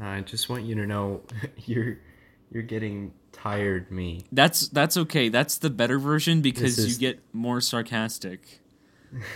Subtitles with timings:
[0.00, 1.22] I just want you to know
[1.66, 1.98] you're
[2.50, 4.22] you're getting tired me.
[4.32, 5.28] That's that's okay.
[5.28, 8.60] That's the better version because This you get more sarcastic,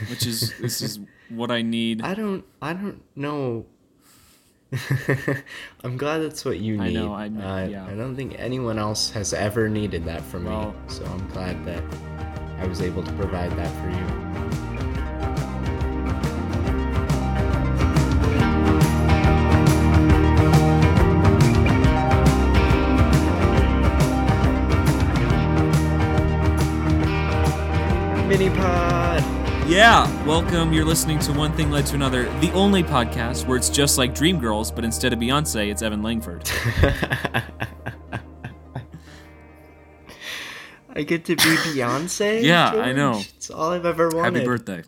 [0.09, 2.03] which is this is what I need.
[2.03, 3.67] I don't I don't know.
[5.85, 6.95] I'm glad that's what you I need.
[6.95, 7.87] know, I know, Uh, yeah.
[7.87, 10.77] I don't think anyone else has ever needed that from Well- me.
[10.87, 11.83] So I'm glad that
[12.59, 14.22] I was able to provide that for you.
[28.43, 29.23] Mini pod.
[29.69, 30.73] Yeah, welcome.
[30.73, 34.17] You're listening to One Thing Led to Another, the only podcast where it's just like
[34.17, 36.51] Dreamgirls, but instead of Beyonce, it's Evan Langford.
[40.91, 42.43] I get to be Beyonce.
[42.53, 43.21] Yeah, I know.
[43.37, 44.35] It's all I've ever wanted.
[44.35, 44.83] Happy birthday.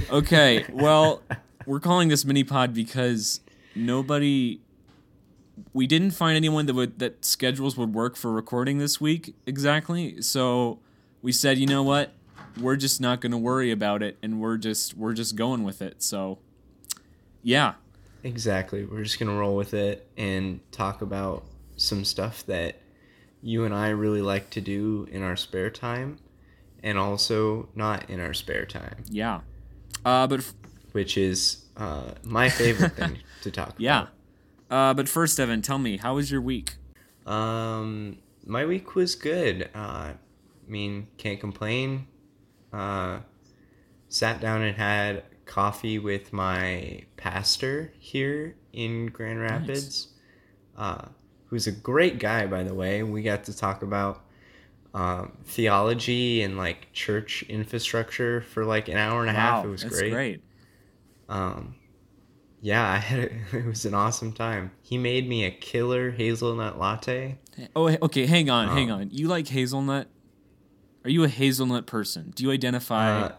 [0.10, 1.22] Okay, well,
[1.64, 3.38] we're calling this mini pod because
[3.76, 4.60] nobody
[5.72, 10.20] we didn't find anyone that would that schedules would work for recording this week exactly.
[10.20, 10.80] So
[11.24, 12.12] we said, you know what?
[12.60, 15.82] We're just not going to worry about it and we're just we're just going with
[15.82, 16.02] it.
[16.02, 16.38] So
[17.42, 17.74] yeah.
[18.22, 18.84] Exactly.
[18.84, 21.44] We're just gonna roll with it and talk about
[21.76, 22.76] some stuff that
[23.42, 26.18] you and I really like to do in our spare time,
[26.82, 29.40] and also not in our spare time, Yeah.
[30.06, 30.54] Uh but f-
[30.92, 33.80] which is uh, my favorite thing to talk about.
[33.80, 34.06] yeah.
[34.70, 36.76] Uh but first Evan, tell me, how was your week?
[37.26, 39.68] Um, my week was good.
[39.74, 40.12] Uh,
[40.66, 42.06] I mean, can't complain.
[42.72, 43.20] Uh,
[44.08, 50.08] sat down and had coffee with my pastor here in Grand Rapids,
[50.76, 51.06] uh,
[51.46, 53.02] who's a great guy, by the way.
[53.02, 54.24] We got to talk about
[54.94, 59.64] um, theology and like church infrastructure for like an hour and a half.
[59.64, 60.12] It was that's great.
[60.12, 60.40] great.
[61.28, 61.74] Um,
[62.60, 63.18] yeah, I had
[63.52, 64.70] it was an awesome time.
[64.82, 67.38] He made me a killer hazelnut latte.
[67.76, 68.26] Oh, okay.
[68.26, 69.10] Hang on, hang Um, on.
[69.12, 70.08] You like hazelnut?
[71.04, 72.32] Are you a hazelnut person?
[72.34, 73.32] Do you identify Uh,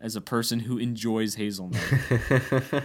[0.00, 1.80] as a person who enjoys hazelnut?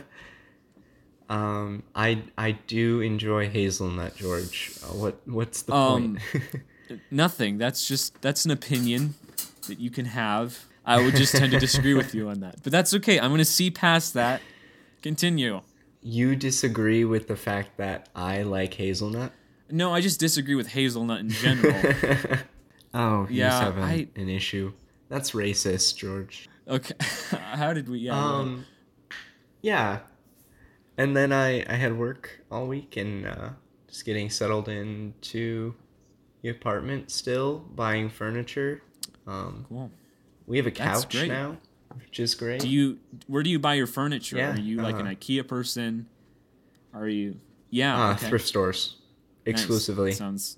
[1.30, 4.72] um, I I do enjoy hazelnut, George.
[4.84, 7.02] Uh, what what's the Um, point?
[7.12, 7.58] Nothing.
[7.58, 9.14] That's just that's an opinion
[9.68, 10.66] that you can have.
[10.86, 13.20] I would just tend to disagree with you on that, but that's okay.
[13.20, 14.42] I'm going to see past that.
[15.04, 15.62] Continue.
[16.02, 19.32] you disagree with the fact that I like hazelnut?
[19.70, 21.76] No, I just disagree with hazelnut in general.
[22.94, 24.74] oh, you Yeah, an, I- an issue.
[25.10, 26.48] That's racist, George.
[26.68, 26.94] okay.
[27.32, 28.00] How did we?
[28.00, 28.14] Yeah.
[28.20, 28.66] Um,
[29.62, 30.00] yeah.
[30.98, 33.50] And then I I had work all week and uh,
[33.88, 35.74] just getting settled into
[36.42, 37.10] the apartment.
[37.12, 38.82] Still buying furniture.
[39.26, 39.92] Um, cool.
[40.46, 41.58] we have a couch now,
[41.96, 42.62] which is great.
[42.62, 43.00] Do you?
[43.28, 44.38] Where do you buy your furniture?
[44.38, 46.08] Yeah, Are you like an uh, IKEA person?
[46.94, 47.38] Are you?
[47.72, 48.10] Yeah.
[48.10, 48.28] uh, okay.
[48.28, 48.98] thrift stores
[49.46, 49.56] Nice.
[49.56, 50.12] exclusively.
[50.12, 50.58] Sounds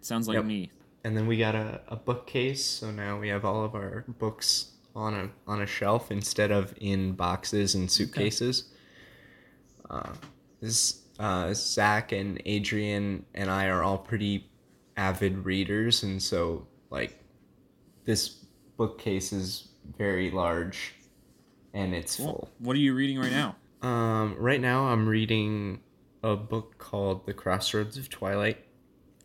[0.00, 0.44] sounds like Yep.
[0.46, 0.70] me.
[1.04, 4.72] And then we got a, a bookcase, so now we have all of our books
[4.96, 8.72] on a on a shelf instead of in boxes and suitcases.
[9.90, 10.14] Uh,
[10.60, 14.50] this uh, Zach and Adrian and I are all pretty
[14.96, 17.22] avid readers, and so like
[18.04, 18.28] this
[18.78, 20.94] bookcase is very large,
[21.74, 22.48] and it's full.
[22.60, 23.56] What are you reading right now?
[23.82, 25.80] Um, right now, I'm reading
[26.22, 28.64] a book called The Crossroads of Twilight.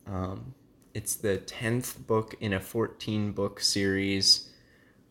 [0.06, 0.54] Um,
[0.94, 4.50] it's the 10th book in a 14 book series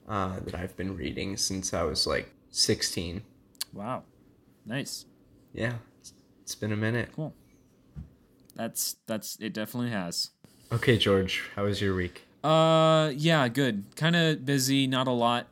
[0.08, 3.22] uh, that I've been reading since I was like 16.
[3.72, 4.02] Wow.
[4.66, 5.04] Nice.
[5.52, 6.12] Yeah, it's-
[6.42, 7.10] it's been a minute.
[7.14, 7.34] Cool.
[8.54, 10.30] That's that's it definitely has.
[10.72, 12.22] Okay, George, how was your week?
[12.42, 13.84] Uh yeah, good.
[13.96, 15.46] Kind of busy, not a lot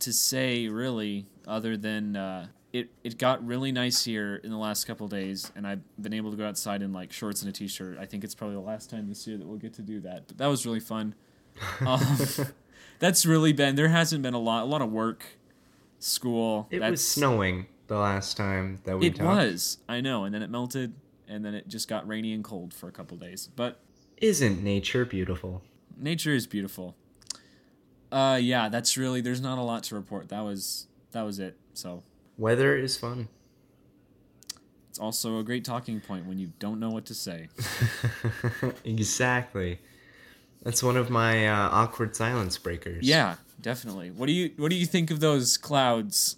[0.00, 4.84] to say really other than uh it it got really nice here in the last
[4.86, 7.98] couple days and I've been able to go outside in like shorts and a t-shirt.
[7.98, 10.26] I think it's probably the last time this year that we'll get to do that.
[10.28, 11.14] But that was really fun.
[11.86, 12.00] Um,
[12.98, 15.24] that's really been there hasn't been a lot a lot of work,
[15.98, 16.66] school.
[16.70, 19.36] It that's, was snowing the last time that we It talked.
[19.36, 19.78] was.
[19.88, 20.94] I know, and then it melted
[21.28, 23.48] and then it just got rainy and cold for a couple days.
[23.54, 23.80] But
[24.18, 25.62] Isn't nature beautiful?
[25.98, 26.96] nature is beautiful.
[28.10, 30.28] Uh yeah, that's really there's not a lot to report.
[30.30, 31.56] That was that was it.
[31.74, 32.02] So
[32.42, 33.28] Weather is fun.
[34.90, 37.48] it's also a great talking point when you don't know what to say.
[38.84, 39.78] exactly.
[40.64, 43.06] That's one of my uh, awkward silence breakers.
[43.06, 44.10] Yeah, definitely.
[44.10, 46.36] What do you what do you think of those clouds?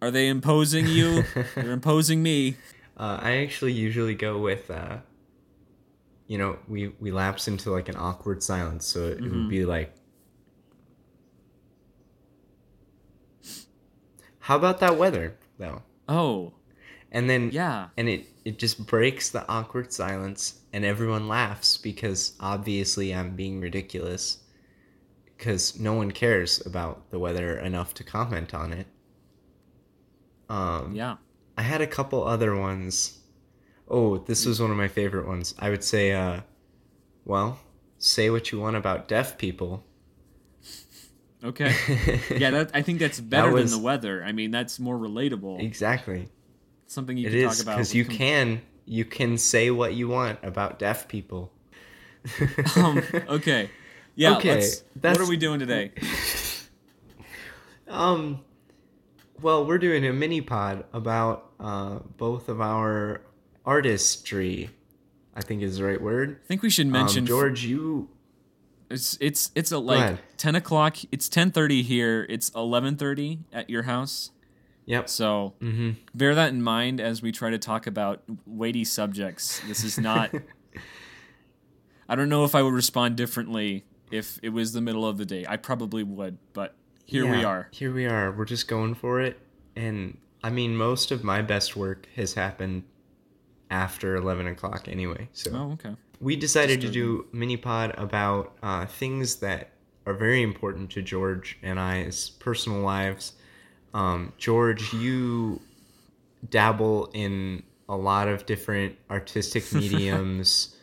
[0.00, 1.24] Are they imposing you?
[1.56, 2.54] They're imposing me.
[2.96, 4.98] Uh, I actually usually go with, uh,
[6.28, 8.86] you know, we, we lapse into like an awkward silence.
[8.86, 9.92] So it, it would be like,
[14.46, 15.82] how about that weather, though?
[16.08, 16.52] Oh,
[17.10, 17.88] and then Yeah.
[17.96, 23.60] and it it just breaks the awkward silence and everyone laughs because obviously I'm being
[23.60, 24.38] ridiculous
[25.36, 28.86] because no one cares about the weather enough to comment on it.
[30.48, 31.16] Um Yeah.
[31.58, 33.18] I had a couple other ones.
[33.88, 35.54] Oh, this was one of my favorite ones.
[35.58, 36.42] I would say uh
[37.24, 37.58] well,
[37.98, 39.84] say what you want about deaf people.
[41.44, 41.74] Okay.
[42.36, 44.24] yeah, that I think that's better was- than the weather.
[44.24, 45.60] I mean, that's more relatable.
[45.62, 46.28] exactly.
[46.86, 49.94] Something you It can is talk about because you com- can you can say what
[49.94, 51.52] you want about deaf people.
[52.76, 53.70] um, okay.
[54.14, 54.36] Yeah.
[54.36, 55.92] Okay, what are we doing today?
[57.88, 58.40] Um,
[59.40, 63.22] well, we're doing a mini pod about uh, both of our
[63.64, 64.70] artistry.
[65.34, 66.40] I think is the right word.
[66.44, 68.08] I think we should mention um, George, you
[68.90, 70.96] It's it's it's a like ten o'clock.
[71.10, 72.24] It's ten thirty here.
[72.28, 74.30] It's eleven thirty at your house.
[74.84, 75.08] Yep.
[75.08, 75.90] So Mm-hmm.
[76.14, 79.60] bear that in mind as we try to talk about weighty subjects.
[79.66, 80.30] This is not.
[82.08, 85.26] I don't know if I would respond differently if it was the middle of the
[85.26, 85.44] day.
[85.48, 87.68] I probably would, but here we are.
[87.72, 88.30] Here we are.
[88.30, 89.40] We're just going for it.
[89.74, 92.84] And I mean, most of my best work has happened
[93.70, 95.28] after 11 o'clock anyway.
[95.32, 95.96] So Oh, okay.
[96.20, 99.70] We decided to do mini pod about uh, things that
[100.06, 103.32] are very important to George and I's personal lives.
[103.92, 105.60] Um, George, you
[106.48, 110.76] dabble in a lot of different artistic mediums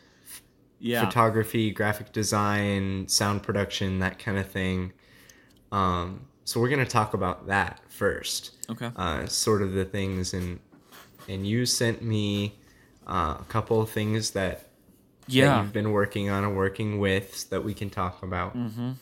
[0.78, 1.04] Yeah.
[1.04, 4.92] photography, graphic design, sound production, that kind of thing.
[5.72, 8.52] Um, so we're gonna talk about that first.
[8.70, 8.90] Okay.
[8.96, 10.60] Uh, sort of the things and
[11.28, 12.58] and you sent me
[13.06, 14.68] uh, a couple of things that
[15.26, 15.62] yeah.
[15.62, 18.56] you've been working on and working with that we can talk about.
[18.56, 18.92] Mm-hmm.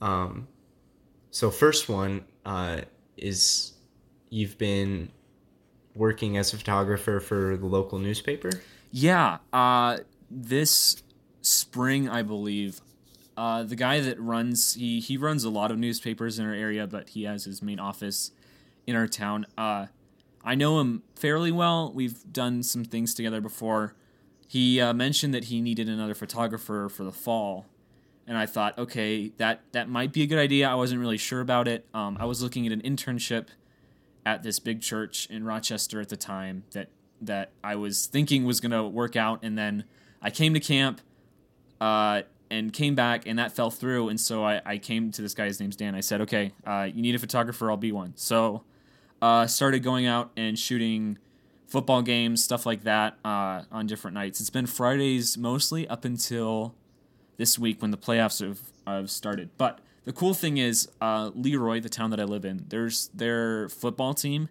[0.00, 0.48] Um,
[1.30, 2.82] so first one uh,
[3.16, 3.72] is
[4.30, 5.10] you've been
[5.94, 8.50] working as a photographer for the local newspaper.
[8.90, 9.98] Yeah, uh,
[10.30, 11.02] this
[11.40, 12.80] spring, I believe,
[13.36, 16.86] uh, the guy that runs he he runs a lot of newspapers in our area,
[16.86, 18.32] but he has his main office
[18.86, 19.46] in our town.
[19.56, 19.86] Uh,
[20.44, 21.92] I know him fairly well.
[21.94, 23.94] We've done some things together before.
[24.52, 27.64] He uh, mentioned that he needed another photographer for the fall,
[28.26, 30.68] and I thought, okay, that that might be a good idea.
[30.68, 31.86] I wasn't really sure about it.
[31.94, 33.46] Um, I was looking at an internship
[34.26, 36.90] at this big church in Rochester at the time that
[37.22, 39.84] that I was thinking was going to work out, and then
[40.20, 41.00] I came to camp,
[41.80, 42.20] uh,
[42.50, 44.10] and came back, and that fell through.
[44.10, 45.46] And so I, I came to this guy.
[45.46, 45.94] His name's Dan.
[45.94, 47.70] I said, okay, uh, you need a photographer.
[47.70, 48.12] I'll be one.
[48.16, 48.64] So
[49.22, 51.16] uh, started going out and shooting
[51.72, 54.40] football games, stuff like that, uh, on different nights.
[54.40, 56.74] It's been Fridays mostly up until
[57.38, 59.48] this week when the playoffs have, have started.
[59.56, 63.70] But the cool thing is, uh, Leroy, the town that I live in, there's their
[63.70, 64.50] football team.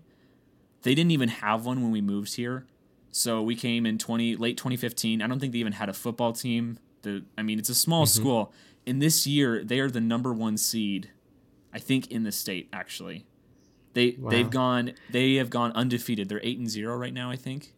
[0.82, 2.66] They didn't even have one when we moved here.
[3.12, 5.22] So we came in 20 late 2015.
[5.22, 6.80] I don't think they even had a football team.
[7.04, 8.52] The I mean, it's a small school.
[8.86, 11.12] In this year, they are the number 1 seed
[11.74, 13.26] I think in the state actually.
[13.94, 14.30] They Wow.
[14.30, 16.30] they've gone they have gone undefeated.
[16.30, 17.74] They're 8 and 0 right now, I think.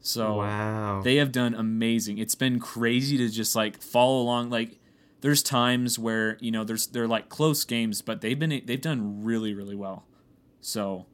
[0.00, 1.00] So wow.
[1.02, 2.18] they have done amazing.
[2.18, 4.50] It's been crazy to just like follow along.
[4.50, 4.78] Like
[5.22, 9.24] there's times where you know there's they're like close games, but they've been they've done
[9.24, 10.04] really really well.
[10.60, 11.06] So,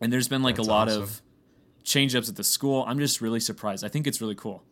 [0.00, 1.02] and there's been like That's a lot awesome.
[1.02, 1.22] of
[1.82, 2.84] change ups at the school.
[2.86, 3.84] I'm just really surprised.
[3.84, 4.62] I think it's really cool.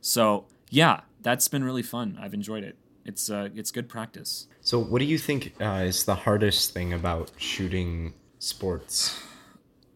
[0.00, 2.18] So yeah, that's been really fun.
[2.20, 2.76] I've enjoyed it.
[3.04, 4.46] It's uh it's good practice.
[4.60, 9.20] So, what do you think uh, is the hardest thing about shooting sports?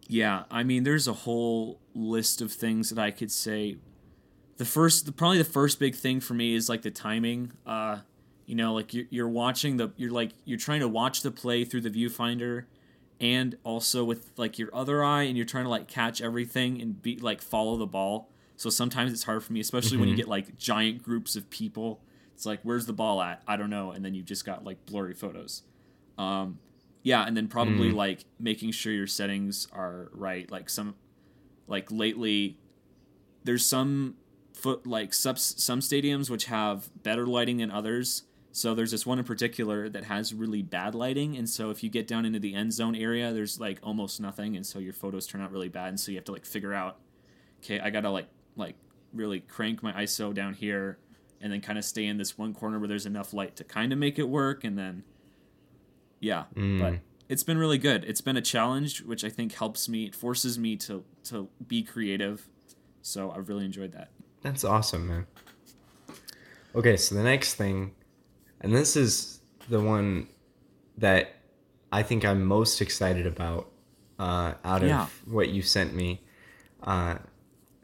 [0.09, 3.77] Yeah, I mean, there's a whole list of things that I could say.
[4.57, 7.53] The first, the, probably the first big thing for me is like the timing.
[7.67, 7.99] Uh,
[8.47, 11.65] you know, like you're, you're watching the, you're like you're trying to watch the play
[11.65, 12.65] through the viewfinder,
[13.21, 17.03] and also with like your other eye, and you're trying to like catch everything and
[17.03, 18.31] be like follow the ball.
[18.57, 22.01] So sometimes it's hard for me, especially when you get like giant groups of people.
[22.37, 23.43] It's like, where's the ball at?
[23.49, 25.63] I don't know, and then you just got like blurry photos.
[26.19, 26.59] Um,
[27.03, 30.51] yeah, and then probably like making sure your settings are right.
[30.51, 30.97] Like some,
[31.67, 32.59] like lately,
[33.45, 34.17] there's some
[34.53, 38.25] foot like sub, some stadiums which have better lighting than others.
[38.53, 41.89] So there's this one in particular that has really bad lighting, and so if you
[41.89, 45.27] get down into the end zone area, there's like almost nothing, and so your photos
[45.27, 46.99] turn out really bad, and so you have to like figure out,
[47.65, 48.75] okay, I gotta like like
[49.15, 50.99] really crank my ISO down here,
[51.41, 53.93] and then kind of stay in this one corner where there's enough light to kind
[53.93, 55.03] of make it work, and then
[56.21, 58.05] yeah, but it's been really good.
[58.05, 61.83] It's been a challenge, which I think helps me, it forces me to to be
[61.83, 62.49] creative.
[63.03, 64.11] So I've really enjoyed that.
[64.43, 65.27] That's awesome, man.
[66.75, 67.95] Okay, so the next thing,
[68.61, 70.29] and this is the one
[70.99, 71.37] that
[71.93, 73.71] I think I'm most excited about
[74.19, 75.07] uh, out of Yeah.
[75.27, 76.23] what you sent me.
[76.83, 77.17] Uh,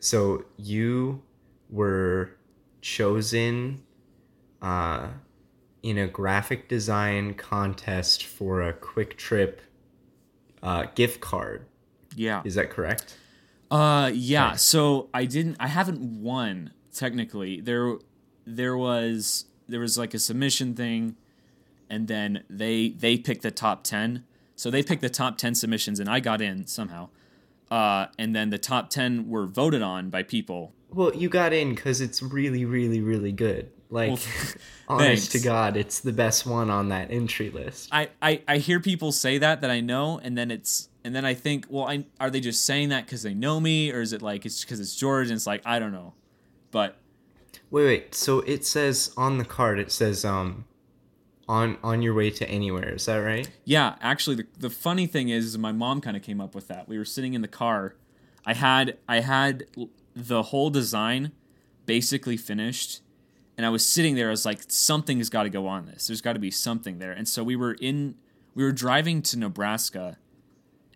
[0.01, 1.23] so you
[1.71, 2.37] were
[2.83, 3.83] chosen
[4.61, 5.09] uh,
[5.83, 9.59] in a graphic design contest for a QuikTrip
[10.63, 11.67] uh, gift card.
[12.15, 12.43] Yeah.
[12.45, 13.17] Is that correct?
[13.71, 14.61] Uh yeah, Right.
[14.61, 17.59] so I didn't I haven't won technically.
[17.63, 17.97] There
[18.47, 21.17] there was there was like a submission thing
[21.89, 24.25] and then they they picked the top 10.
[24.57, 27.09] So they picked the top 10 submissions and I got in somehow.
[27.71, 30.75] Uh and then the top 10 were voted on by people.
[30.93, 33.71] Well, you got in because it's really, really, really good.
[33.91, 34.19] Like, Well,
[34.89, 35.41] honest to.
[35.41, 37.89] God, it's the best one on that entry list.
[37.93, 41.25] I, I I hear people say that that I know and then it's and then
[41.25, 44.13] I think, well, I, are they just saying that cuz they know me or is
[44.13, 46.15] it like it's cuz it's George and it's like I don't know.
[46.71, 46.97] But
[47.71, 48.15] Wait, wait.
[48.15, 50.67] So it says on the card, it says um,
[51.49, 52.91] on on your way to anywhere.
[52.95, 53.49] Is that right?
[53.65, 56.87] Yeah, actually, the, the funny thing is, my mom kind of came up with that.
[56.87, 57.95] We were sitting in the car.
[58.45, 59.65] I had I had
[60.15, 61.33] the whole design
[61.87, 63.01] basically finished,
[63.57, 64.29] and I was sitting there.
[64.29, 66.07] I was like, something's got to go on this.
[66.07, 67.13] There's got to be something there.
[67.13, 68.17] And so we were in
[68.55, 70.19] we were driving to Nebraska,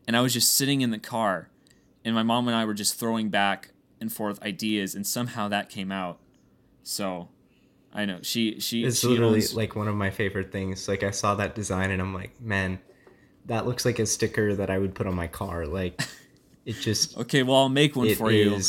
[0.06, 1.48] and I was just sitting in the car,
[2.04, 3.70] and my mom and I were just throwing back
[4.00, 6.18] and forth ideas, and somehow that came out.
[6.82, 7.28] So.
[7.94, 10.86] I know she she It's she literally owns- like one of my favorite things.
[10.86, 12.78] Like I saw that design and I'm like, man,
[13.46, 15.64] that looks like a sticker that I would put on my car.
[15.64, 16.02] Like,
[16.66, 17.42] it just okay.
[17.42, 18.60] Well, I'll make one for you.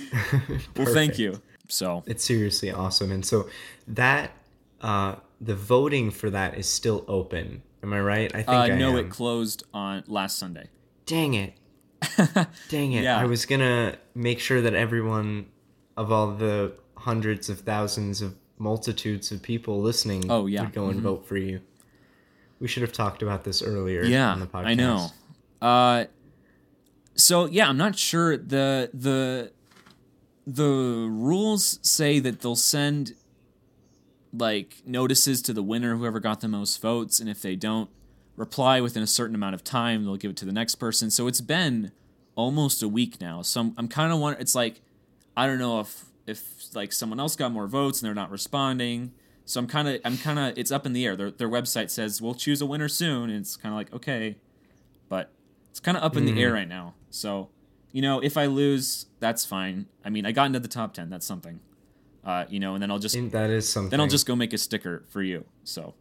[0.76, 1.40] Well, thank you.
[1.68, 3.10] So It's seriously awesome.
[3.12, 3.48] And so
[3.88, 4.32] that
[4.80, 7.62] uh, the voting for that is still open.
[7.82, 8.30] Am I right?
[8.34, 8.96] I think Uh, I no, am.
[9.06, 10.68] it closed on last Sunday.
[11.06, 11.54] Dang it.
[12.68, 13.04] Dang it.
[13.04, 13.18] Yeah.
[13.18, 15.46] I was going to make sure that everyone
[15.96, 20.62] of all the hundreds of thousands of multitudes of people listening Oh, yeah.
[20.62, 21.04] would go and Mhm.
[21.04, 21.60] vote for you.
[22.60, 24.66] We should have talked about this earlier yeah, on the podcast.
[24.66, 25.10] I know.
[25.60, 26.04] Uh,
[27.16, 29.50] so yeah, I'm not sure the the
[30.46, 33.14] the rules say that they'll send
[34.32, 37.90] like notices to the winner, whoever got the most votes, and if they don't
[38.36, 41.10] reply within a certain amount of time, they'll give it to the next person.
[41.10, 41.92] So it's been
[42.34, 43.42] almost a week now.
[43.42, 44.40] So I'm, I'm kind of wondering.
[44.40, 44.80] It's like
[45.36, 49.12] I don't know if if like someone else got more votes and they're not responding.
[49.44, 51.14] So I'm kind of I'm kind of it's up in the air.
[51.14, 54.36] Their their website says we'll choose a winner soon, and it's kind of like okay,
[55.10, 55.30] but
[55.70, 56.34] it's kind of up in Mm.
[56.34, 56.94] the air right now.
[57.10, 57.50] So
[57.92, 59.86] you know, if I lose, that's fine.
[60.04, 61.10] I mean, I got into the top ten.
[61.10, 61.60] That's something.
[62.24, 63.90] Uh, you know, and then I'll just that is something.
[63.90, 65.44] then I'll just go make a sticker for you.
[65.64, 65.94] So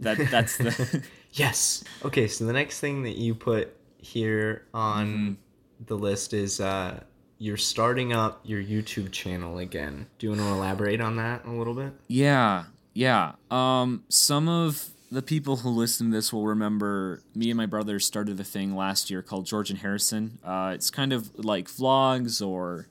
[0.00, 1.82] that that's the Yes.
[2.04, 5.84] Okay, so the next thing that you put here on Mm-hmm.
[5.86, 7.00] the list is uh,
[7.38, 10.06] you're starting up your YouTube channel again.
[10.18, 11.92] Do you want to elaborate on that a little bit?
[12.06, 13.32] Yeah, yeah.
[13.50, 18.00] Um, some of the people who listen to this will remember me and my brother
[18.00, 20.38] started a thing last year called George and Harrison.
[20.44, 22.88] Uh, it's kind of like vlogs or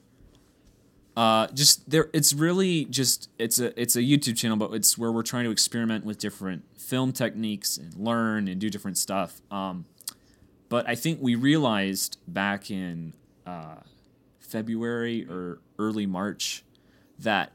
[1.16, 2.10] uh, just there.
[2.12, 5.50] It's really just it's a it's a YouTube channel, but it's where we're trying to
[5.50, 9.40] experiment with different film techniques and learn and do different stuff.
[9.50, 9.84] Um,
[10.68, 13.12] but I think we realized back in
[13.46, 13.76] uh,
[14.40, 16.64] February or early March
[17.18, 17.52] that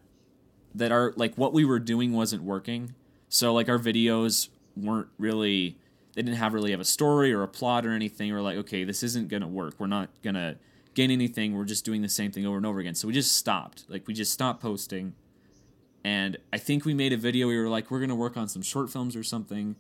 [0.73, 2.93] that our like what we were doing wasn't working.
[3.29, 5.77] So like our videos weren't really
[6.13, 8.33] they didn't have really have a story or a plot or anything.
[8.33, 9.75] We're like, okay, this isn't gonna work.
[9.77, 10.55] We're not gonna
[10.95, 11.55] gain anything.
[11.55, 12.95] We're just doing the same thing over and over again.
[12.95, 13.85] So we just stopped.
[13.87, 15.13] Like we just stopped posting.
[16.03, 17.47] And I think we made a video.
[17.47, 19.75] We were like, we're gonna work on some short films or something.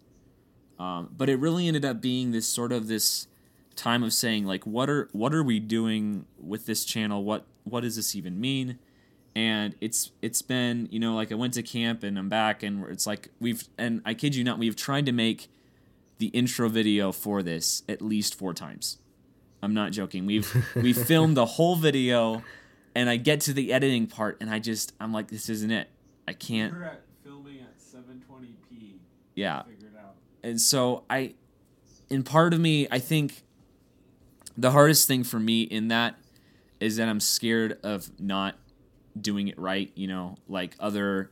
[0.77, 3.27] Um, but it really ended up being this sort of this
[3.75, 7.23] time of saying like, what are what are we doing with this channel?
[7.23, 8.79] What what does this even mean?
[9.35, 12.85] And it's it's been you know like I went to camp and I'm back and
[12.89, 15.49] it's like we've and I kid you not we've tried to make
[16.17, 18.97] the intro video for this at least four times.
[19.61, 20.25] I'm not joking.
[20.25, 22.43] We've we filmed the whole video
[22.95, 25.89] and I get to the editing part and I just I'm like this isn't it.
[26.27, 28.97] I can't We're at filming at 720p.
[29.35, 29.63] yeah.
[29.63, 30.15] Figured out.
[30.43, 31.35] And so I
[32.09, 33.43] in part of me I think
[34.57, 36.15] the hardest thing for me in that
[36.79, 38.55] is that I'm scared of not
[39.19, 41.31] doing it right, you know, like other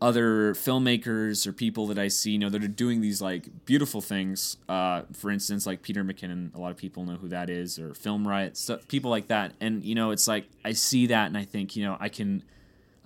[0.00, 4.02] other filmmakers or people that I see, you know, that are doing these like beautiful
[4.02, 4.58] things.
[4.68, 7.94] Uh, for instance, like Peter McKinnon, a lot of people know who that is, or
[7.94, 9.54] Film Riot, stuff, people like that.
[9.60, 12.42] And you know, it's like I see that and I think, you know, I can,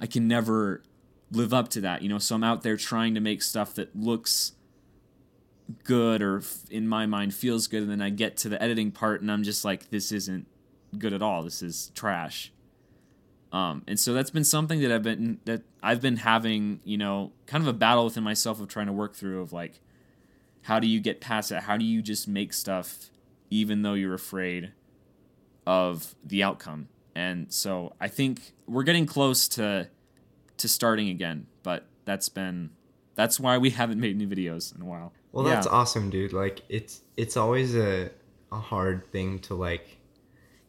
[0.01, 0.83] I can never
[1.31, 2.19] live up to that, you know.
[2.19, 4.53] So I'm out there trying to make stuff that looks
[5.85, 9.21] good or in my mind feels good, and then I get to the editing part
[9.21, 10.47] and I'm just like, this isn't
[10.99, 11.43] good at all.
[11.43, 12.51] This is trash.
[13.53, 17.33] Um, and so that's been something that I've been that I've been having, you know,
[17.47, 19.81] kind of a battle within myself of trying to work through of like,
[20.63, 21.63] how do you get past it?
[21.63, 23.11] How do you just make stuff
[23.51, 24.73] even though you're afraid
[25.67, 26.89] of the outcome.
[27.15, 29.89] And so I think we're getting close to
[30.59, 32.71] to starting again, but that's been
[33.15, 35.13] that's why we haven't made new videos in a while.
[35.33, 35.55] Well, Yeah.
[35.55, 36.33] that's awesome, dude.
[36.33, 38.11] Like it's it's always a
[38.51, 39.98] a hard thing to like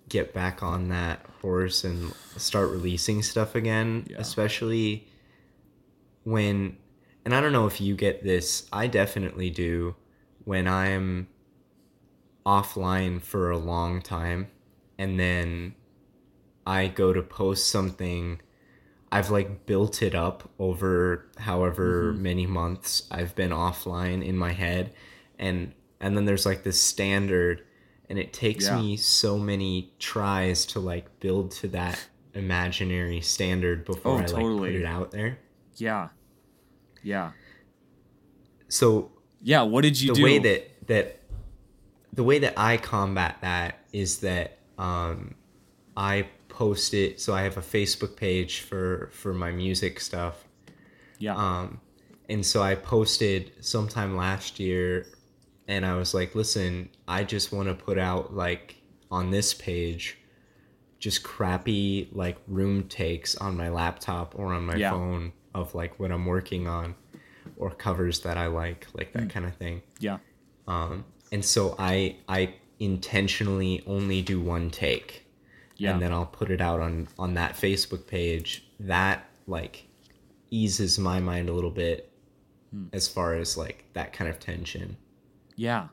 [0.09, 4.17] get back on that horse and start releasing stuff again, Yeah.
[4.19, 5.07] especially
[6.23, 6.77] when
[7.25, 8.67] and I don't know if you get this.
[8.73, 9.95] I definitely do
[10.45, 11.27] when I'm
[12.45, 14.47] offline for a long time
[14.97, 15.75] and then
[16.65, 18.41] I go to post something
[19.11, 22.23] I've like built it up over however Mm-hmm.
[22.23, 24.93] many months I've been offline in my head
[25.37, 27.63] and and then there's like this standard
[28.09, 28.81] and it takes Yeah.
[28.81, 34.29] me so many tries to like build to that imaginary standard before Oh, I like
[34.29, 34.71] totally.
[34.71, 35.39] put it out there.
[35.75, 36.09] Yeah.
[37.03, 37.31] Yeah.
[38.67, 39.11] So
[39.41, 40.23] Yeah, what did you the do?
[40.23, 41.19] way that that
[42.13, 45.35] the way that I combat that is that um,
[45.95, 47.21] I post it.
[47.21, 50.45] So I have a Facebook page for for my music stuff,
[51.19, 51.35] yeah.
[51.35, 51.79] um,
[52.27, 55.05] and so I posted sometime last year,
[55.69, 58.75] and I was like, "Listen, I just want to put out like
[59.09, 60.17] on this page."
[60.99, 64.91] just crappy like room takes on my laptop or on my Yeah.
[64.91, 66.93] phone of like what I'm working on
[67.55, 69.81] or covers that I like, like that kind of thing.
[70.01, 70.17] yeah.
[70.67, 75.25] Um, and so I I intentionally only do one take,
[75.77, 75.93] Yeah.
[75.93, 78.65] and then I'll put it out on on that Facebook page.
[78.81, 79.85] That like
[80.51, 82.11] eases my mind a little bit
[82.71, 82.87] Hmm.
[82.91, 84.97] as far as like that kind of tension.
[85.59, 85.89] Yeah.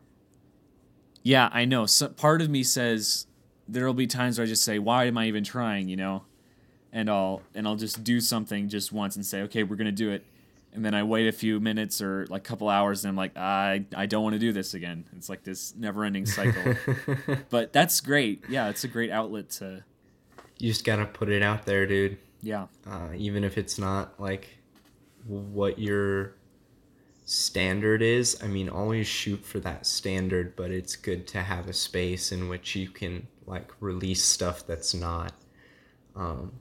[1.25, 1.87] Yeah, I know.
[1.87, 3.27] So part of me says
[3.67, 6.23] there'll be times where I just say, "Why am I even trying?" You know,
[6.93, 10.11] and I'll and I'll just do something just once and say, "Okay, we're gonna do
[10.13, 10.25] it,"
[10.73, 13.37] and then I wait a few minutes or like a couple hours, and I'm like,
[13.37, 16.75] "I I don't want to do this again." It's like this never-ending cycle.
[17.51, 18.45] but that's great.
[18.49, 19.83] Yeah, it's a great outlet to.
[20.59, 22.19] you just gotta put it out there, dude.
[22.41, 22.69] Yeah.
[22.87, 24.59] uh, even if it's not like
[25.27, 26.35] what your
[27.27, 28.41] standard is.
[28.43, 32.49] I mean, always shoot for that standard, but it's good to have a space in
[32.49, 35.33] which you can like release stuff that's not
[36.15, 36.53] um,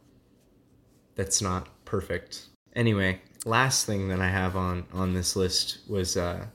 [1.15, 2.47] that's not perfect.
[2.75, 6.47] Anyway, last thing that I have on on this list was uh,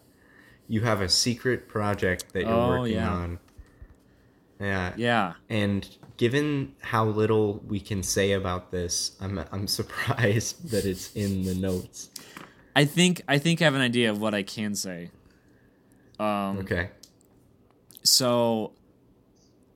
[0.69, 3.11] you have a secret project that you're Oh, working yeah.
[3.13, 3.39] on.
[4.61, 5.33] Yeah, Yeah.
[5.49, 11.45] and given how little we can say about this, I'm I'm surprised that it's in
[11.45, 12.11] the notes.
[12.75, 15.11] I think I think I have an idea of what I can say.
[16.19, 16.91] Um, Okay.
[18.03, 18.73] so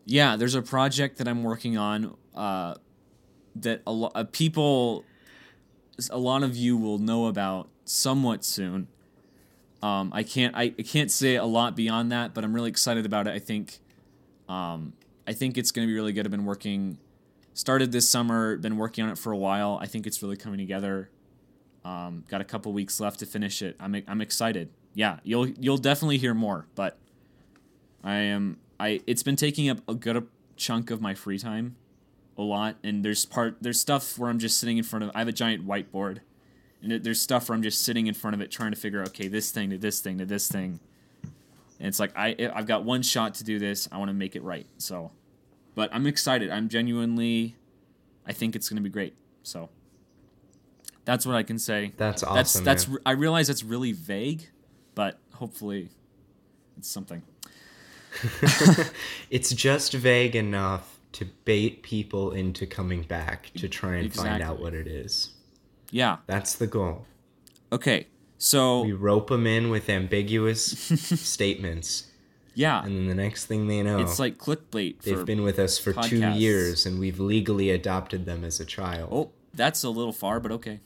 [0.04, 2.74] yeah there's a project that i'm working on uh,
[3.56, 5.04] that a lot of people
[6.10, 8.88] a lot of you will know about somewhat soon.
[9.82, 13.06] Um, i can't I, I can't say a lot beyond that but i'm really excited
[13.06, 13.30] about it.
[13.30, 13.78] I think
[14.48, 14.92] um,
[15.26, 16.26] i think it's going to be really good.
[16.26, 16.98] I've been working
[17.54, 19.78] started this summer been working on it for a while.
[19.80, 21.08] I think it's really coming together
[21.84, 23.76] um, got a couple weeks left to finish it.
[23.80, 24.68] I'm, I'm excited.
[24.94, 26.96] Yeah you'll you'll definitely hear more but
[28.04, 31.74] I am I it's been taking up a good chunk of my free time
[32.38, 35.18] a lot and there's part there's stuff where I'm just sitting in front of I
[35.18, 36.18] have a giant whiteboard
[36.82, 39.00] and it- there's stuff where I'm just sitting in front of it trying to figure
[39.00, 40.78] out okay this thing to this thing to this thing.
[41.80, 43.88] And it's like I I've got one shot to do this.
[43.90, 45.10] I want to make it right so.
[45.74, 46.50] But I'm excited.
[46.50, 47.56] I'm genuinely
[48.26, 49.70] I think it's going to be great so
[51.04, 52.34] that's what I can say That's awesome.
[52.36, 52.98] that's that's man.
[53.06, 54.48] I realize that's really vague
[54.94, 55.90] but hopefully
[56.76, 57.22] it's something
[59.30, 64.60] it's just vague enough to bait people into coming back to try and find out
[64.60, 65.30] what it is.
[65.90, 67.06] yeah That's the goal.
[67.72, 68.06] Okay,
[68.38, 70.62] so We rope them in with ambiguous
[71.20, 72.08] statements,
[72.54, 75.00] yeah, and then the next thing they know, it's like clickbait.
[75.02, 79.08] they've been with us for two years, and we've legally adopted them as a child.
[79.12, 80.80] oh, that's a little far, but okay.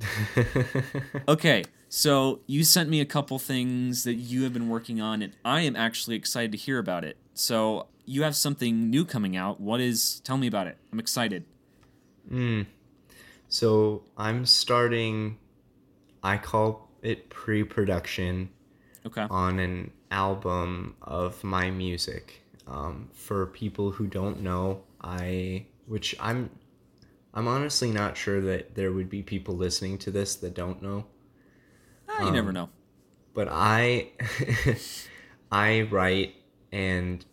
[1.28, 5.32] Okay, so you sent me a couple things that you have been working on, and
[5.44, 7.16] I am actually excited to hear about it.
[7.34, 9.60] So you have something new coming out.
[9.60, 10.20] What is?
[10.20, 10.78] Tell me about it.
[10.92, 11.44] I'm excited.
[13.48, 15.38] So I'm starting.
[16.22, 18.50] I call it pre-production
[19.04, 19.26] Okay.
[19.30, 22.42] on an album of my music.
[22.66, 26.50] Um, for people who don't know, I which I'm
[27.36, 31.04] I'm honestly not sure that there would be people listening to this that don't know.
[32.08, 32.70] Ah, you never know.
[33.34, 34.08] But I
[35.52, 36.34] I write
[36.72, 37.24] and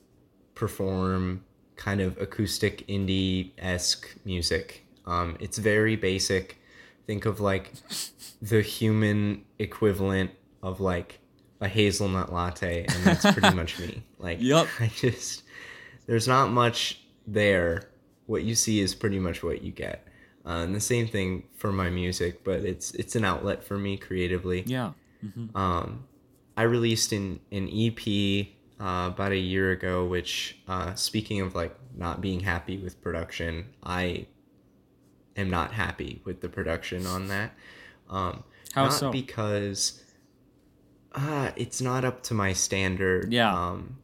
[0.55, 1.45] perform
[1.77, 4.85] kind of acoustic indie esque music.
[5.05, 6.59] Um, it's very basic.
[7.07, 7.71] Think of like
[8.41, 11.19] the human equivalent of like
[11.61, 14.03] a hazelnut latte, and that's pretty much me.
[14.19, 14.67] Like, yep.
[14.81, 15.43] I just
[16.07, 17.89] there's not much there.
[18.25, 20.07] What you see is pretty much what you get.
[20.45, 23.97] Uh, and the same thing for my music, but it's it's an outlet for me
[23.97, 24.63] creatively.
[24.65, 24.91] Yeah.
[25.55, 26.05] Um,
[26.57, 28.47] I released an an EP
[28.79, 33.67] uh, about a year ago, which uh, speaking of like not being happy with production,
[33.83, 34.27] I
[35.37, 37.53] am not happy with the production on that.
[38.09, 39.11] Um, How not so?
[39.11, 40.03] because
[41.13, 43.31] uh, it's not up to my standard.
[43.31, 43.53] Yeah.
[43.53, 43.97] Um,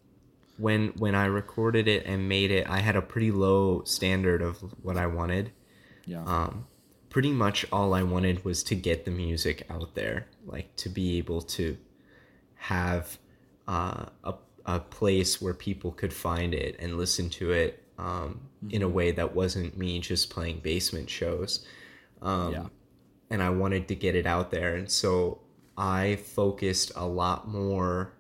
[0.60, 4.58] when when I recorded it and made it, I had a pretty low standard of
[4.84, 5.52] what I wanted.
[6.06, 6.24] Yeah.
[6.26, 6.68] Um,
[7.10, 11.18] pretty much all I wanted was to get the music out there, like to be
[11.18, 11.78] able to
[12.56, 13.18] have
[13.68, 14.34] uh, a
[14.66, 19.12] a place where people could find it and listen to it um, in a way
[19.12, 21.66] that wasn't me just playing basement shows.
[22.22, 22.68] Um, Yeah.
[23.32, 25.42] And I wanted to get it out there, and so
[25.78, 28.14] I focused a lot more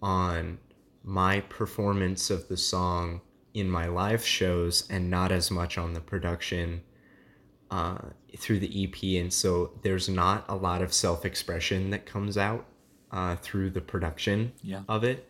[0.00, 0.58] on
[1.04, 3.20] my performance of the song
[3.54, 6.82] in my live shows and not as much on the production
[7.70, 7.98] uh,
[8.36, 9.20] through the EP.
[9.22, 12.66] And so there's not a lot of self expression that comes out
[13.10, 14.82] uh, through the production Yeah.
[14.88, 15.26] of it.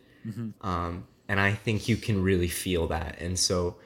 [0.61, 3.19] Um, and I think you can really feel that.
[3.19, 3.77] And so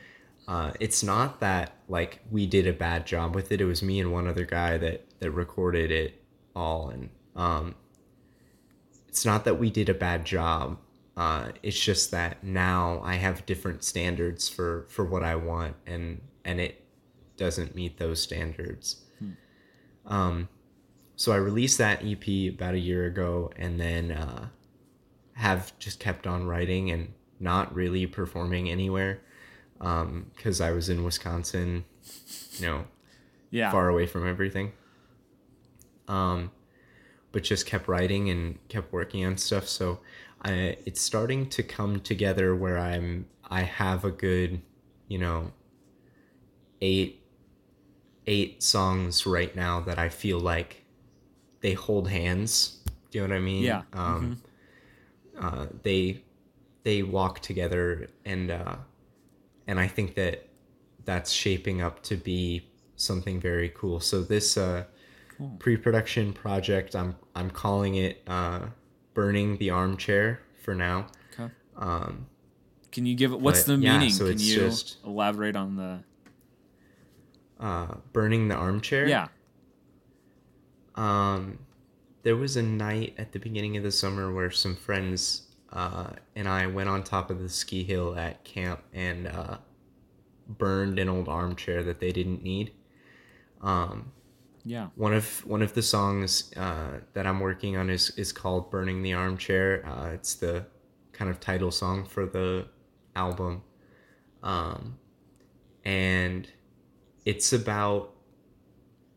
[0.47, 3.61] uh, it's not that like we did a bad job with it.
[3.61, 6.21] It was me and one other guy that, that recorded it
[6.55, 6.89] all.
[6.89, 7.75] And um,
[9.07, 10.77] it's not that we did a bad job.
[11.15, 16.21] Uh, it's just that now I have different standards for, for what I want, and
[16.43, 16.83] and it
[17.37, 19.03] doesn't meet those standards.
[20.05, 20.49] Um,
[21.15, 24.47] so I released that EP about a year ago, and then uh,
[25.33, 29.21] have just kept on writing and not really performing anywhere
[29.77, 31.85] because I was in Wisconsin,
[32.53, 32.85] you know,
[33.51, 33.71] yeah.
[33.71, 34.71] far away from everything.
[36.07, 36.51] Um,
[37.31, 39.67] but just kept writing and kept working on stuff.
[39.67, 39.99] So
[40.43, 44.61] I, it's starting to come together where I'm I have a good,
[45.07, 45.51] you know,
[46.81, 47.21] eight
[48.25, 50.83] eight songs right now that I feel like
[51.61, 52.79] they hold hands.
[53.11, 53.63] Do you know what I mean?
[53.63, 53.81] Yeah.
[53.93, 54.41] Um,
[55.39, 56.23] uh, they
[56.83, 58.75] they walk together and uh,
[59.67, 60.47] and I think that
[61.05, 63.99] that's shaping up to be something very cool.
[63.99, 64.85] So this uh,
[65.37, 65.55] Cool.
[65.57, 68.67] pre-production project, I'm I'm calling it uh,
[69.13, 71.07] "Burning the Armchair" for now.
[71.33, 71.51] Okay.
[71.75, 72.27] Um,
[72.91, 73.39] Can you give it?
[73.39, 76.03] What's But, the yeah, so Can it's you just- elaborate on the?
[77.59, 79.27] uh, "Burning the Armchair." Yeah.
[80.95, 81.59] Um,
[82.23, 86.47] there was a night at the beginning of the summer where some friends uh, and
[86.47, 89.57] I went on top of the ski hill at camp and uh,
[90.47, 92.73] burned an old armchair that they didn't need.
[93.59, 94.11] Um,
[94.65, 94.87] Yeah.
[94.95, 99.01] one of one of the songs uh, that I'm working on is is called "Burning
[99.01, 100.65] the Armchair." Uh, it's the
[101.11, 102.67] kind of title song for the
[103.15, 103.61] album,
[104.41, 104.97] um,
[105.83, 106.47] and
[107.25, 108.13] it's about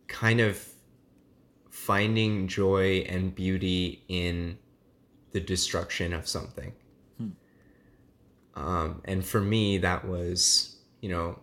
[0.08, 0.66] kind of
[1.70, 4.58] finding joy and beauty in
[5.32, 6.72] the destruction of something.
[8.54, 11.38] Um, and for me, that was you know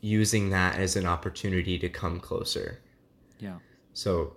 [0.00, 2.80] using that as an opportunity to come closer.
[3.38, 3.58] Yeah.
[3.92, 4.36] So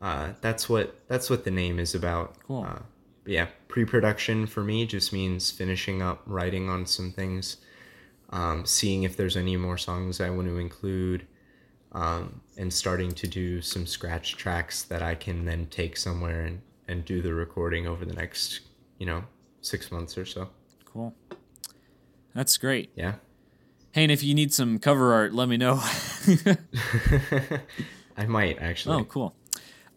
[0.00, 2.36] uh, that's what that's what the name is about.
[2.46, 2.64] Cool.
[2.64, 2.80] Uh,
[3.26, 7.58] yeah, pre-production for me just means finishing up writing on some things,
[8.30, 11.26] um, seeing if there's any more songs I want to include,
[11.92, 16.62] um, and starting to do some scratch tracks that I can then take somewhere and
[16.86, 18.60] and do the recording over the next
[18.98, 19.24] you know
[19.60, 20.48] six months or so.
[20.84, 21.14] Cool.
[22.34, 22.90] That's great.
[22.94, 23.14] Yeah.
[23.92, 25.80] Hey, and if you need some cover art, let me know.
[28.16, 28.96] I might actually.
[28.96, 29.34] oh, cool.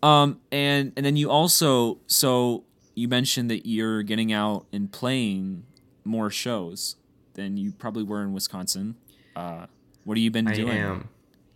[0.04, 2.64] Um, and and then you also so
[2.96, 5.64] you mentioned that you're getting out and playing
[6.04, 6.96] more shows
[7.34, 8.96] than you probably were in Wisconsin.
[9.36, 9.66] Uh,
[10.04, 10.70] what have you been doing?
[10.70, 10.78] I doing?
[10.78, 11.10] am.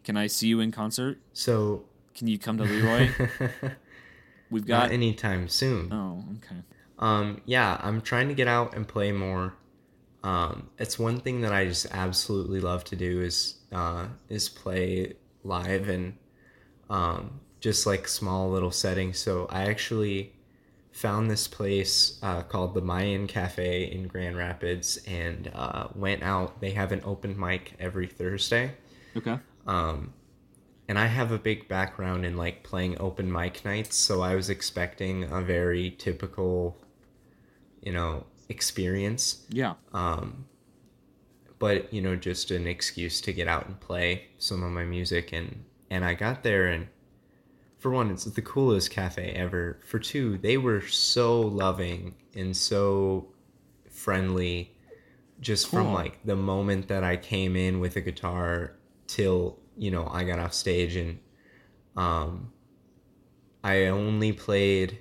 [0.04, 1.20] Can I see you in concert?
[1.34, 3.10] So Can you come to Leroy?
[4.52, 4.84] We've got.
[4.84, 5.92] not anytime soon.
[5.92, 6.62] oh, okay.
[7.00, 9.54] Um, yeah, I'm trying to get out and play more.
[10.26, 15.14] Um, it's one thing that I just absolutely love to do is uh, is play
[15.44, 16.18] live and
[16.90, 19.20] um, just like small little settings.
[19.20, 20.34] So I actually
[20.92, 26.60] found this place uh, called the Mayan Cafe in Grand Rapids and uh, went out.
[26.60, 28.72] They have an open mic every Thursday.
[29.16, 29.38] Okay.
[29.68, 30.12] Um,
[30.88, 34.50] and I have a big background in like playing open mic nights, so I was
[34.50, 36.78] expecting a very typical,
[37.82, 39.46] you know, experience.
[39.50, 39.74] Yeah.
[39.94, 40.46] Um,
[41.60, 45.32] but you know, just an excuse to get out and play some of my music,
[45.32, 46.88] and and I got there, and
[47.80, 49.80] for one, it's the coolest cafe ever.
[49.86, 53.28] For two, they were so loving and so
[53.90, 54.76] friendly
[55.40, 58.78] just from like the moment that I came in with a guitar
[59.08, 61.20] till, you know, I got off stage and
[61.96, 62.52] um
[63.64, 65.00] I only played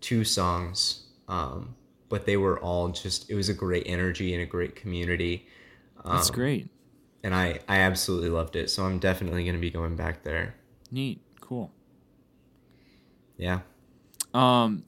[0.00, 1.76] two songs um
[2.08, 5.46] but they were all just it was a great energy and a great community.
[6.04, 6.68] That's Um, great.
[7.22, 8.70] And I I absolutely loved it.
[8.70, 10.54] So I'm definitely going to be going back there.
[10.90, 11.20] Neat.
[11.40, 11.70] Cool.
[13.36, 13.60] Yeah.
[14.32, 14.84] Um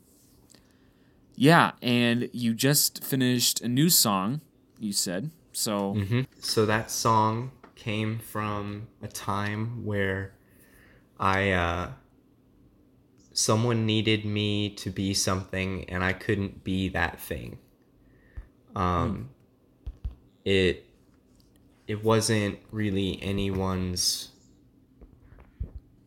[1.37, 4.40] Yeah, and you just finished a new song,
[4.79, 5.31] you said.
[5.52, 10.33] So hmm So that song came from a time where
[11.18, 11.90] I uh
[13.37, 17.59] someone needed me to be something and I couldn't be that thing.
[18.75, 19.31] Um
[20.44, 20.87] it
[21.87, 24.31] it wasn't really anyone's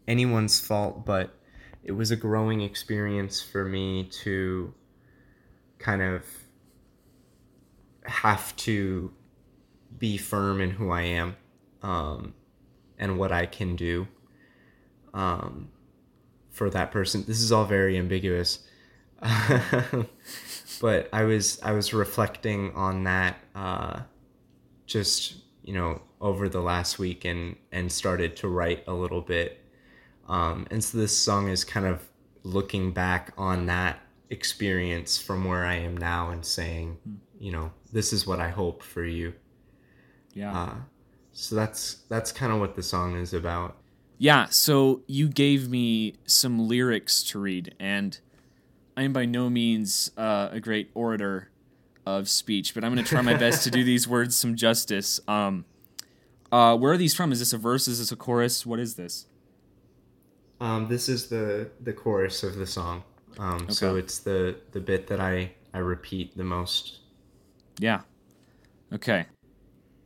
[0.08, 1.36] anyone's fault, but
[1.84, 4.74] it was a growing experience for me to
[5.78, 6.26] kind of
[8.04, 9.14] have to
[9.98, 11.36] be firm in who I am
[11.84, 12.34] um,
[12.98, 14.08] and what I can do
[15.14, 15.70] um,
[16.60, 17.24] for that person.
[17.26, 18.60] This is all very ambiguous,
[20.82, 24.02] but I was I was reflecting on that uh,
[24.86, 29.64] just you know over the last week and and started to write a little bit.
[30.28, 32.06] Um, and so this song is kind of
[32.44, 36.98] looking back on that experience from where I am now and saying,
[37.40, 39.34] you know, this is what I hope for you.
[40.34, 40.56] yeah.
[40.56, 40.76] Uh,
[41.32, 43.78] so that's that's kind of what the song is about.
[44.22, 48.20] Yeah, so you gave me some lyrics to read, and
[48.98, 51.50] I am by no means uh, a great orator
[52.06, 55.22] of speech, but I'm going to try my best to do these words some justice.
[55.26, 55.64] Um,
[56.52, 57.32] uh, where are these from?
[57.32, 57.88] Is this a verse?
[57.88, 58.66] Is this a chorus?
[58.66, 59.26] What is this?
[60.60, 63.04] Um, this is the the chorus of the song.
[63.38, 67.00] Um, So it's the the bit that I I repeat the most.
[67.78, 68.02] Yeah.
[68.92, 69.28] Okay.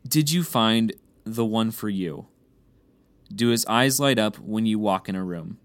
[0.08, 2.28] Did you find the one for you?
[3.34, 5.58] Do his eyes light up when you walk in a room?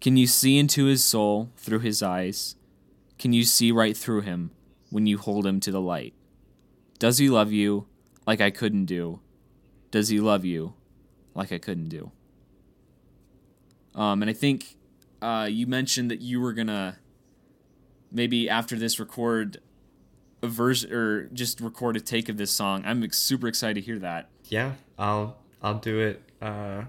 [0.00, 2.54] Can you see into his soul through his eyes?
[3.18, 4.52] Can you see right through him
[4.90, 6.14] when you hold him to the light?
[6.98, 7.86] Does he love you
[8.26, 9.20] like I couldn't do?
[9.90, 10.74] Does he love you
[11.34, 12.12] like I couldn't do?
[13.94, 14.76] Um, and I think
[15.20, 16.98] uh, you mentioned that you were gonna
[18.12, 19.58] maybe after this record
[20.42, 22.82] a version or just record a take of this song.
[22.86, 24.28] I'm super excited to hear that.
[24.44, 26.22] Yeah, I'll I'll do it.
[26.40, 26.84] Uh,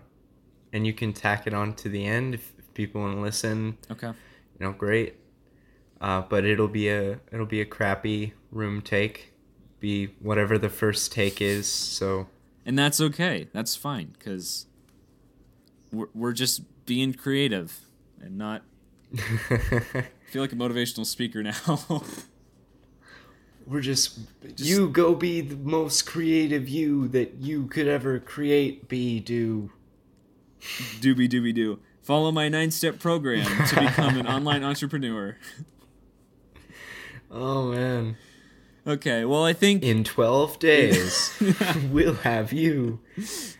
[0.71, 3.77] and you can tack it on to the end if, if people want to listen.
[3.89, 4.07] Okay.
[4.07, 4.15] You
[4.59, 5.15] know, great.
[6.01, 9.33] Uh, but it'll be a it'll be a crappy room take.
[9.79, 11.67] Be whatever the first take is.
[11.67, 12.27] So
[12.65, 13.47] And that's okay.
[13.53, 14.65] That's fine because
[15.91, 17.79] we're, we're just being creative
[18.21, 18.63] and not.
[19.17, 19.17] I
[20.31, 21.55] feel like a motivational speaker now.
[23.69, 24.19] We're just,
[24.57, 28.89] you go be the most creative you that you could ever create.
[28.89, 29.69] Be do.
[30.99, 31.79] Doobie doobie doo.
[32.01, 35.37] Follow my nine step program to become an online entrepreneur.
[37.31, 38.17] Oh man!
[38.87, 41.31] Okay, well, I think In twelve days,
[41.91, 43.01] we'll have you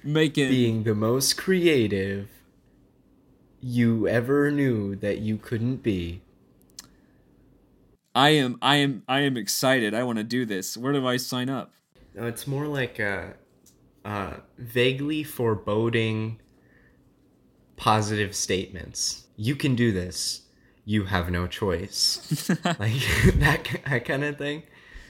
[0.03, 0.49] making.
[0.49, 2.29] being the most creative
[3.61, 6.21] you ever knew that you couldn't be.
[8.19, 9.93] I am, I am, I am excited.
[9.93, 10.75] I want to do this.
[10.75, 11.71] Where do I sign up?
[12.13, 13.35] No, it's more like a,
[14.03, 16.37] uh, vaguely foreboding
[17.77, 19.27] positive statements.
[19.37, 20.41] You can do this.
[20.83, 22.49] You have no choice.
[22.65, 22.91] like
[23.35, 24.63] that, that kind of thing.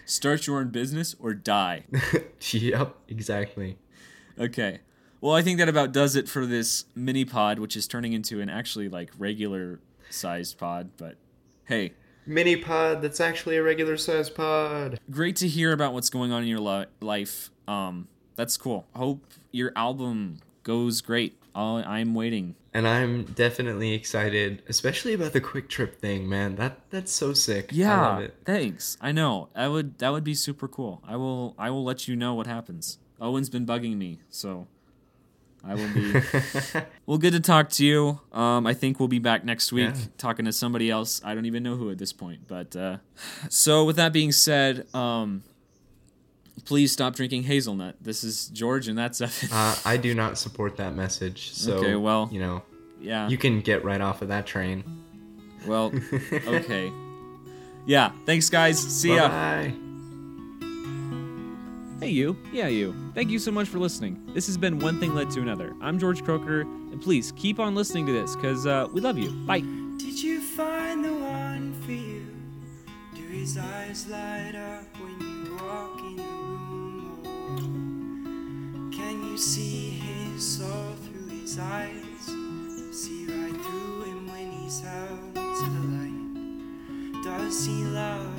[0.06, 1.86] Start your own business or die.
[2.52, 3.80] yep, exactly.
[4.40, 4.82] Okay.
[5.20, 8.40] Well, I think that about does it for this mini pod, which is turning into
[8.40, 9.80] an actually like regular
[10.12, 10.92] sized pod.
[10.96, 11.16] But
[11.66, 11.94] hey,
[12.30, 15.00] Mini pod that's actually a regular size pod.
[15.10, 17.50] great to hear about what's going on in your li- life.
[17.68, 18.86] Um, that's cool.
[18.96, 21.36] Hope your album goes great.
[21.56, 22.56] I'll, I'm waiting.
[22.74, 26.56] And I'm definitely excited, especially about the QuikTrip thing, man.
[26.56, 27.72] That that's so sick.
[27.74, 28.36] I Yeah, it.
[28.46, 28.96] thanks.
[29.02, 29.50] I know.
[29.56, 29.98] I would.
[29.98, 31.02] That would be super cool.
[31.08, 31.56] I will.
[31.58, 33.00] I will let you know what happens.
[33.20, 34.68] Owen's been bugging me, so
[35.66, 36.14] I will be.
[37.06, 38.20] well, good to talk to you.
[38.32, 40.02] Um, I think we'll be back next week Yeah.
[40.18, 41.22] talking to somebody else.
[41.24, 42.48] I don't even know who at this point.
[42.48, 42.98] But uh,
[43.50, 45.44] so with that being said, um,
[46.66, 47.96] please stop drinking hazelnut.
[48.02, 49.50] This is George, and that's Evan.
[49.52, 51.52] uh, I do not support that message.
[51.54, 52.64] So Okay, well, you know,
[53.02, 53.28] yeah.
[53.28, 54.84] you can get right off of that train.
[55.68, 55.92] well,
[56.34, 56.92] okay.
[57.86, 58.12] Yeah.
[58.26, 58.80] Thanks, guys.
[58.80, 59.89] See ya.
[62.00, 62.38] Hey, you.
[62.54, 62.96] Yeah, you.
[63.14, 64.24] Thank you so much for listening.
[64.34, 65.76] This has been One Thing Led to Another.
[65.82, 69.30] I'm George Croker, and please keep on listening to this because uh, we love you.
[69.46, 69.60] Bye.
[69.60, 72.26] Did you find the one for you?
[73.14, 76.24] Do his eyes light up when you walk in the
[77.62, 78.92] room?
[78.96, 82.24] Can you see his soul through his eyes?
[82.94, 87.24] See right through him when he's out to the light.
[87.26, 88.39] Does he love?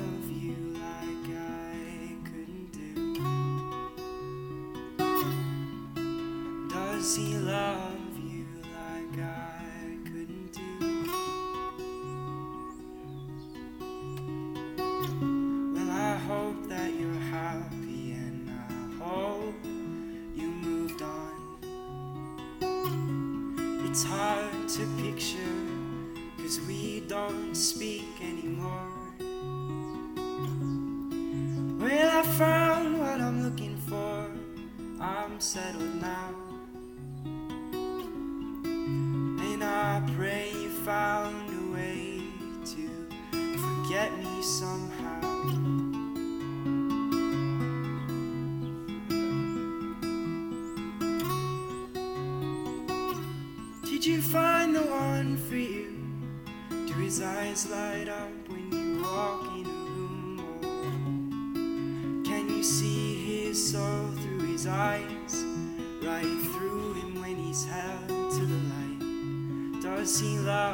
[35.41, 36.29] Settled now.
[38.63, 42.21] And I pray you found a way
[42.63, 42.87] to
[43.57, 45.21] forget me somehow.
[53.83, 55.97] Did you find the one for you?
[56.69, 58.30] Do his eyes light up
[70.21, 70.41] light.
[70.45, 70.70] Does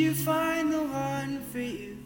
[0.00, 1.98] you find the one for you?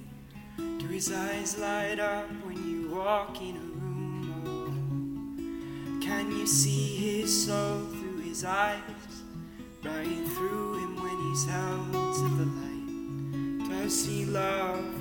[0.56, 5.30] Do his eyes light up when you walk in a room?
[6.02, 8.80] Can you see his soul through his eyes?
[9.84, 13.68] Right through him when he's held to the light.
[13.70, 14.93] Does he love